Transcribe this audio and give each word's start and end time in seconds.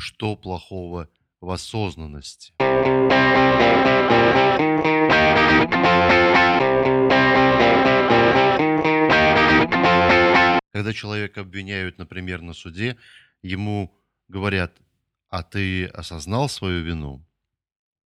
Что 0.00 0.36
плохого 0.36 1.08
в 1.40 1.50
осознанности? 1.50 2.52
Когда 10.70 10.92
человека 10.92 11.40
обвиняют, 11.40 11.98
например, 11.98 12.42
на 12.42 12.52
суде, 12.52 12.96
ему 13.42 13.92
говорят, 14.28 14.72
а 15.30 15.42
ты 15.42 15.86
осознал 15.86 16.48
свою 16.48 16.84
вину? 16.84 17.26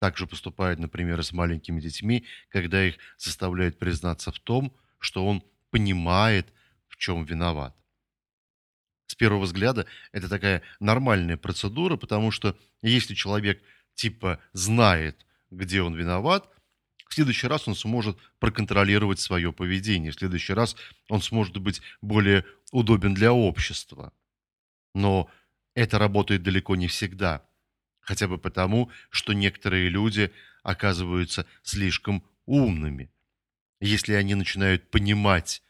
Так 0.00 0.16
же 0.16 0.26
поступают, 0.26 0.80
например, 0.80 1.22
с 1.22 1.32
маленькими 1.32 1.80
детьми, 1.80 2.24
когда 2.48 2.84
их 2.84 2.96
заставляют 3.18 3.78
признаться 3.78 4.32
в 4.32 4.40
том, 4.40 4.74
что 4.98 5.24
он 5.24 5.44
понимает, 5.70 6.52
в 6.88 6.96
чем 6.96 7.24
виноват. 7.24 7.76
Первого 9.18 9.42
взгляда 9.42 9.86
это 10.12 10.28
такая 10.28 10.62
нормальная 10.78 11.36
процедура, 11.36 11.96
потому 11.96 12.30
что 12.30 12.56
если 12.82 13.14
человек 13.14 13.60
типа 13.94 14.38
знает, 14.52 15.26
где 15.50 15.82
он 15.82 15.94
виноват, 15.94 16.48
в 17.08 17.14
следующий 17.14 17.48
раз 17.48 17.66
он 17.66 17.74
сможет 17.74 18.16
проконтролировать 18.38 19.18
свое 19.18 19.52
поведение, 19.52 20.12
в 20.12 20.14
следующий 20.14 20.52
раз 20.52 20.76
он 21.08 21.20
сможет 21.20 21.56
быть 21.58 21.82
более 22.00 22.44
удобен 22.70 23.12
для 23.12 23.32
общества. 23.32 24.12
Но 24.94 25.28
это 25.74 25.98
работает 25.98 26.44
далеко 26.44 26.76
не 26.76 26.86
всегда, 26.86 27.44
хотя 28.00 28.28
бы 28.28 28.38
потому, 28.38 28.90
что 29.10 29.32
некоторые 29.32 29.88
люди 29.88 30.32
оказываются 30.62 31.44
слишком 31.62 32.24
умными. 32.46 33.10
Если 33.80 34.12
они 34.12 34.36
начинают 34.36 34.90
понимать, 34.90 35.62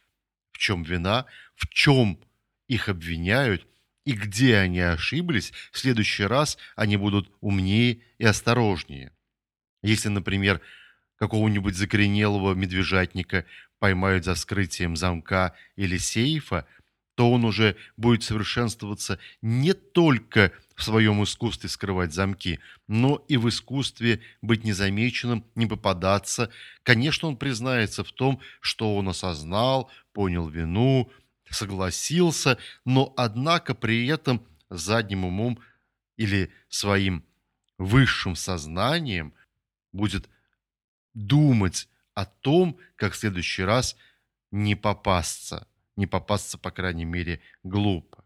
в 0.52 0.58
чем 0.58 0.82
вина, 0.82 1.24
в 1.54 1.66
чем 1.68 2.20
их 2.68 2.88
обвиняют 2.88 3.66
и 4.04 4.12
где 4.12 4.56
они 4.56 4.80
ошиблись, 4.80 5.52
в 5.72 5.78
следующий 5.78 6.24
раз 6.24 6.56
они 6.76 6.96
будут 6.96 7.30
умнее 7.40 8.00
и 8.16 8.24
осторожнее. 8.24 9.12
Если, 9.82 10.08
например, 10.08 10.60
какого-нибудь 11.18 11.76
закоренелого 11.76 12.54
медвежатника 12.54 13.44
поймают 13.78 14.24
за 14.24 14.34
вскрытием 14.34 14.96
замка 14.96 15.54
или 15.76 15.98
сейфа, 15.98 16.66
то 17.16 17.30
он 17.32 17.44
уже 17.44 17.76
будет 17.96 18.22
совершенствоваться 18.22 19.18
не 19.42 19.72
только 19.72 20.52
в 20.76 20.84
своем 20.84 21.22
искусстве 21.24 21.68
скрывать 21.68 22.14
замки, 22.14 22.60
но 22.86 23.24
и 23.26 23.36
в 23.36 23.48
искусстве 23.48 24.20
быть 24.40 24.62
незамеченным, 24.62 25.44
не 25.56 25.66
попадаться. 25.66 26.50
Конечно, 26.84 27.26
он 27.26 27.36
признается 27.36 28.04
в 28.04 28.12
том, 28.12 28.40
что 28.60 28.94
он 28.96 29.08
осознал, 29.08 29.90
понял 30.12 30.48
вину, 30.48 31.10
согласился, 31.50 32.58
но 32.84 33.12
однако 33.16 33.74
при 33.74 34.06
этом 34.06 34.46
задним 34.70 35.24
умом 35.24 35.58
или 36.16 36.52
своим 36.68 37.24
высшим 37.78 38.34
сознанием 38.36 39.34
будет 39.92 40.28
думать 41.14 41.88
о 42.14 42.26
том, 42.26 42.78
как 42.96 43.12
в 43.12 43.16
следующий 43.16 43.62
раз 43.62 43.96
не 44.50 44.74
попасться, 44.74 45.68
не 45.96 46.06
попасться, 46.06 46.58
по 46.58 46.70
крайней 46.70 47.04
мере, 47.04 47.40
глупо. 47.62 48.24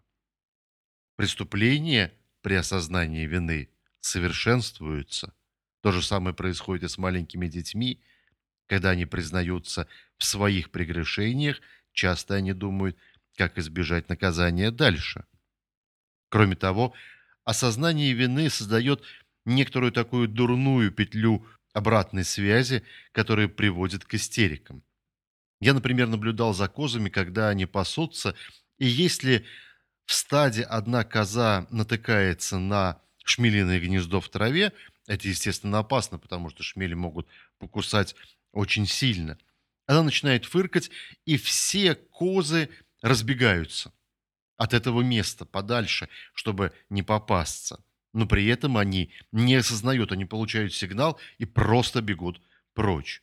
Преступление 1.16 2.12
при 2.40 2.54
осознании 2.54 3.26
вины 3.26 3.68
совершенствуется. 4.00 5.34
То 5.82 5.92
же 5.92 6.02
самое 6.02 6.34
происходит 6.34 6.84
и 6.84 6.88
с 6.88 6.98
маленькими 6.98 7.48
детьми, 7.48 8.00
когда 8.66 8.90
они 8.90 9.04
признаются 9.04 9.86
в 10.16 10.24
своих 10.24 10.70
прегрешениях, 10.70 11.60
часто 11.92 12.34
они 12.34 12.52
думают, 12.52 12.96
как 13.36 13.58
избежать 13.58 14.08
наказания 14.08 14.70
дальше. 14.70 15.24
Кроме 16.28 16.56
того, 16.56 16.94
осознание 17.44 18.12
вины 18.12 18.50
создает 18.50 19.02
некоторую 19.44 19.92
такую 19.92 20.28
дурную 20.28 20.90
петлю 20.90 21.46
обратной 21.72 22.24
связи, 22.24 22.82
которая 23.12 23.48
приводит 23.48 24.04
к 24.04 24.14
истерикам. 24.14 24.82
Я, 25.60 25.74
например, 25.74 26.08
наблюдал 26.08 26.54
за 26.54 26.68
козами, 26.68 27.08
когда 27.08 27.48
они 27.48 27.66
пасутся, 27.66 28.34
и 28.78 28.86
если 28.86 29.44
в 30.06 30.14
стаде 30.14 30.62
одна 30.62 31.04
коза 31.04 31.66
натыкается 31.70 32.58
на 32.58 33.00
шмелиное 33.24 33.80
гнездо 33.80 34.20
в 34.20 34.28
траве, 34.28 34.72
это, 35.06 35.28
естественно, 35.28 35.78
опасно, 35.78 36.18
потому 36.18 36.50
что 36.50 36.62
шмели 36.62 36.94
могут 36.94 37.28
покусать 37.58 38.14
очень 38.52 38.86
сильно. 38.86 39.38
Она 39.86 40.02
начинает 40.02 40.44
фыркать, 40.44 40.90
и 41.24 41.36
все 41.36 41.94
козы 41.94 42.68
разбегаются 43.02 43.92
от 44.56 44.74
этого 44.74 45.02
места 45.02 45.44
подальше, 45.44 46.08
чтобы 46.34 46.72
не 46.88 47.02
попасться. 47.02 47.84
Но 48.12 48.26
при 48.26 48.46
этом 48.46 48.76
они 48.76 49.12
не 49.32 49.56
осознают, 49.56 50.12
они 50.12 50.24
получают 50.24 50.74
сигнал 50.74 51.18
и 51.38 51.44
просто 51.44 52.00
бегут 52.00 52.40
прочь. 52.74 53.22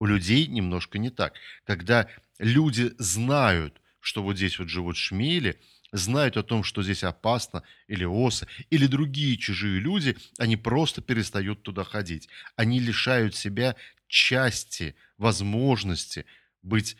У 0.00 0.06
людей 0.06 0.46
немножко 0.46 0.98
не 0.98 1.10
так. 1.10 1.34
Когда 1.64 2.08
люди 2.38 2.92
знают, 2.98 3.80
что 4.00 4.22
вот 4.22 4.36
здесь 4.36 4.58
вот 4.58 4.68
живут 4.68 4.96
шмели, 4.96 5.60
знают 5.92 6.36
о 6.36 6.42
том, 6.42 6.64
что 6.64 6.82
здесь 6.82 7.04
опасно, 7.04 7.62
или 7.86 8.04
осы, 8.04 8.48
или 8.70 8.86
другие 8.86 9.36
чужие 9.36 9.78
люди, 9.80 10.16
они 10.38 10.56
просто 10.56 11.00
перестают 11.00 11.62
туда 11.62 11.84
ходить. 11.84 12.28
Они 12.56 12.80
лишают 12.80 13.36
себя 13.36 13.76
части, 14.08 14.96
возможности 15.16 16.26
быть 16.62 16.96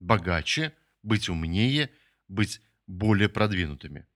богаче, 0.00 0.74
быть 1.04 1.28
умнее, 1.28 1.90
быть 2.26 2.60
более 2.86 3.28
продвинутыми. 3.28 4.06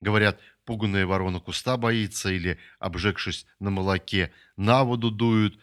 Говорят, 0.00 0.40
пуганная 0.64 1.06
ворона 1.06 1.38
куста 1.38 1.76
боится 1.76 2.30
или, 2.30 2.58
обжегшись 2.78 3.46
на 3.60 3.70
молоке, 3.70 4.32
на 4.56 4.84
воду 4.84 5.10
дуют. 5.10 5.58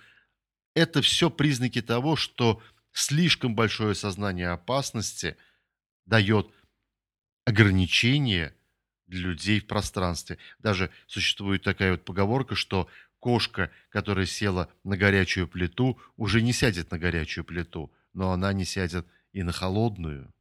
Это 0.73 1.01
все 1.01 1.29
признаки 1.29 1.81
того, 1.81 2.15
что 2.15 2.61
слишком 2.93 3.55
большое 3.55 3.93
сознание 3.95 4.49
опасности 4.49 5.35
дает 6.05 6.49
ограничение 7.45 8.55
для 9.07 9.29
людей 9.29 9.59
в 9.59 9.67
пространстве. 9.67 10.37
Даже 10.59 10.89
существует 11.07 11.63
такая 11.63 11.91
вот 11.91 12.05
поговорка, 12.05 12.55
что 12.55 12.87
кошка, 13.19 13.69
которая 13.89 14.25
села 14.25 14.69
на 14.83 14.97
горячую 14.97 15.47
плиту, 15.47 15.99
уже 16.17 16.41
не 16.41 16.53
сядет 16.53 16.91
на 16.91 16.97
горячую 16.97 17.43
плиту, 17.43 17.91
но 18.13 18.31
она 18.31 18.53
не 18.53 18.65
сядет 18.65 19.05
и 19.33 19.43
на 19.43 19.51
холодную. 19.51 20.31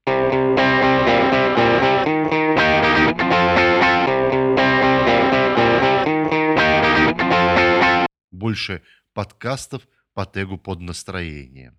Больше 8.31 8.83
подкастов 9.13 9.87
по 10.15 10.27
тегу 10.27 10.59
под 10.59 10.81
настроение. 10.81 11.79